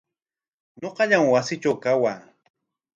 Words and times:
Ñuqallam 0.81 1.23
wasiitraw 1.33 1.75
kawaa. 1.83 2.17